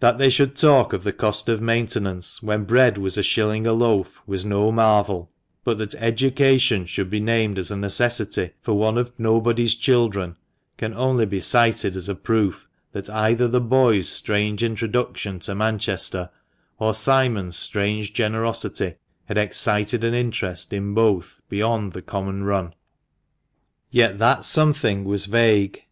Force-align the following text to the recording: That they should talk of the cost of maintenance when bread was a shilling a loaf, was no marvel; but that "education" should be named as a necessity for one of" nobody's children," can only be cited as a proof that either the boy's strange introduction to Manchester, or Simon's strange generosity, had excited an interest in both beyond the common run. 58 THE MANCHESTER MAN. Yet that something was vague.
That 0.00 0.16
they 0.16 0.30
should 0.30 0.56
talk 0.56 0.94
of 0.94 1.04
the 1.04 1.12
cost 1.12 1.46
of 1.50 1.60
maintenance 1.60 2.42
when 2.42 2.64
bread 2.64 2.96
was 2.96 3.18
a 3.18 3.22
shilling 3.22 3.66
a 3.66 3.74
loaf, 3.74 4.22
was 4.26 4.46
no 4.46 4.72
marvel; 4.72 5.30
but 5.62 5.76
that 5.76 5.94
"education" 5.96 6.86
should 6.86 7.10
be 7.10 7.20
named 7.20 7.58
as 7.58 7.70
a 7.70 7.76
necessity 7.76 8.52
for 8.62 8.72
one 8.72 8.96
of" 8.96 9.12
nobody's 9.18 9.74
children," 9.74 10.36
can 10.78 10.94
only 10.94 11.26
be 11.26 11.38
cited 11.38 11.96
as 11.96 12.08
a 12.08 12.14
proof 12.14 12.66
that 12.92 13.10
either 13.10 13.46
the 13.46 13.60
boy's 13.60 14.08
strange 14.08 14.62
introduction 14.64 15.38
to 15.40 15.54
Manchester, 15.54 16.30
or 16.78 16.94
Simon's 16.94 17.58
strange 17.58 18.14
generosity, 18.14 18.94
had 19.26 19.36
excited 19.36 20.02
an 20.02 20.14
interest 20.14 20.72
in 20.72 20.94
both 20.94 21.42
beyond 21.50 21.92
the 21.92 22.00
common 22.00 22.42
run. 22.44 22.68
58 22.68 22.72
THE 23.90 23.98
MANCHESTER 23.98 24.12
MAN. 24.12 24.12
Yet 24.14 24.18
that 24.18 24.44
something 24.46 25.04
was 25.04 25.26
vague. 25.26 25.82